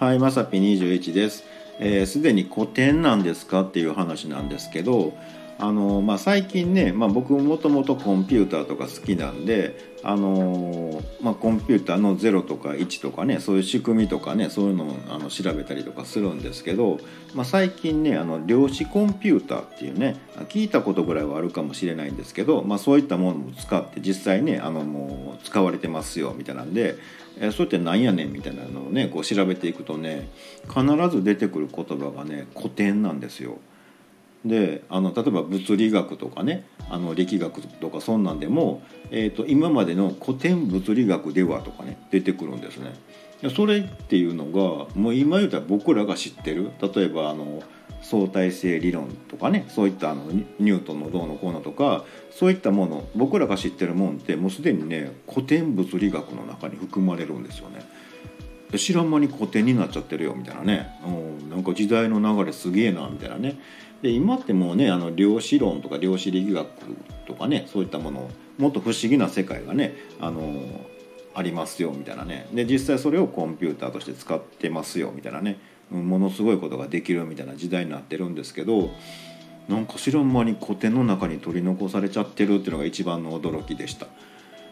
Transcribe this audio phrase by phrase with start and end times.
[0.00, 1.40] はい、まさぴ21です。
[1.40, 1.44] す、
[1.78, 5.12] えー、で、に古典なんですかっていう話なんですけど、
[5.62, 16.98] あのまあ、最近ね、まあ、僕もともとコンピューターとか好きなんで、あのまあ、コンピューターの0とか1とかねそういう仕組みとかねそういうのをあの調べたりとかするんですけど、
[17.34, 20.16] まあ、最近ねあの量子コンピューターっていうね
[20.48, 26.96] 聞いたことぐらいはあるかもしれないんですけど、まあ、そういったものを使って実際ねあのもう使われてますよみたいなんで、
[27.38, 30.30] えー、それって何やねんみたいなのをねこう調べていくとね
[30.68, 33.58] 必ず出てくる言葉がね古典なんですよ。
[34.44, 42.94] であの例えば物理学とかねあの力学とかそんなんでも、えーと、今までの古典物理学ではとかね出てくるんですね。
[43.54, 47.62] それっていうのがもう今言うたら僕らが知ってる例えばあの
[48.02, 57.82] 相対性理論とかねそういったあのニュートンのどうのこうのとかそういったもの僕らが知ってるもんってもうすでにね古典物理学の中に含まれるんですよね。
[58.78, 63.58] 知らん間に古典になっちゃってるよみたいなね、う、なんか時代の流れすげえなみたいなね。
[64.02, 66.68] で今ってもうねあの量子論とか量子力学
[67.26, 70.62] とかねそういったものもっと不思議な世界がねあの
[71.34, 72.48] ありますよみたいなね。
[72.52, 75.58] で実際それをコンピューターとして使ってますよみたいなね。
[75.90, 78.90] ものすごいことができるみたいな時代になってるんですけど
[79.68, 84.06] なんか知らん間に古典の中に取り残されちゃってるっていうのが一番の驚きでした。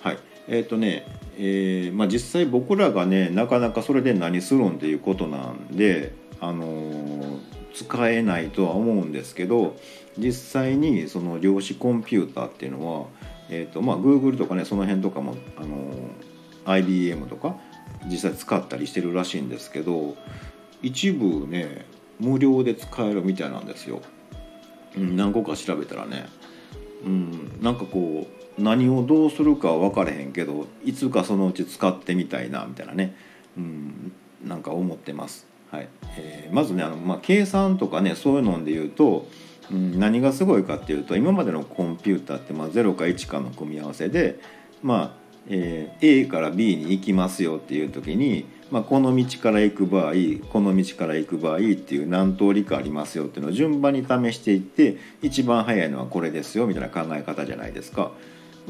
[0.00, 0.18] はい。
[0.48, 1.06] えーとね
[1.38, 7.38] えーまあ、実際僕らがねなかなかそれで何するんっていうことなんで、あのー、
[7.74, 9.76] 使えないとは思うんですけど
[10.18, 13.06] 実際にその量子コンピューターっていうのは、
[13.48, 17.56] えーとまあ、Google とかねその辺とかも、あのー、IBM とか
[18.06, 20.16] 実際使ったりしてるらしいんですけど
[20.82, 21.86] 一部ね
[22.20, 24.02] 無料で使えるみたいなんですよ。
[24.96, 26.26] 何個か調べたらね、
[27.04, 28.26] うん、なんかこ
[28.58, 33.16] う何をどうするかは分かれへんけどいつかそのうち使ってみたいなみたいなね、
[33.56, 34.12] うん、
[34.44, 35.46] なんか思ってます。
[35.70, 35.88] はい。
[36.18, 39.26] えー、まずねあの、まあ、計算とかねそういうので言うと、
[39.70, 44.38] うん、何がすごいかっていうと今までのコンピューターって、まあ、0か1かの組み合わせで、
[44.82, 50.14] まあえー、A から B に行きますよっていう時に、まあ、この道から行く場合
[50.48, 58.12] この道から行く場合っていう何通りかありますよっていうのを順番に試していって一番早いのはこれですよみたいな考え方じゃないですか。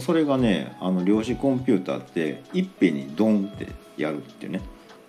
[0.00, 3.66] それがねあの量子コンピューターっていっぺんにドンって
[3.96, 4.60] やるっていうね、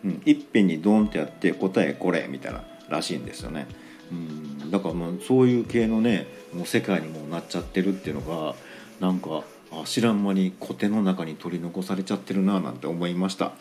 [0.03, 3.67] うん、いっぺんにドンってやって答えこれみたいならしいんですよね。
[4.11, 8.55] うん、だからもうそういう系のねもう世界にもなっちゃってるっていうのが
[8.99, 13.51] なんかあ知らん間に古典の中に取り残されちゃってるななんて思いました。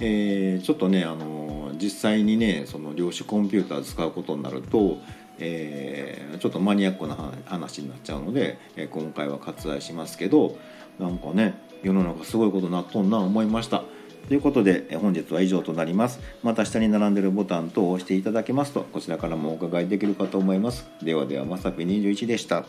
[0.00, 4.98] えー、ちょっとねあの実際にねその量子コンピューター使うことになると
[5.38, 10.58] えー、ちょっとマニアックな話になっちゃうので、えー、今回は割愛しますけど
[10.98, 13.84] なんかね世の中すごいことなっとんな思いました。
[14.26, 16.20] ということで本日は以上となります。
[16.42, 20.86] また下に並んでるボタンと押していただけますとこちらからもお伺いできるかと思います。
[21.02, 22.66] ではではまさぴ21でした。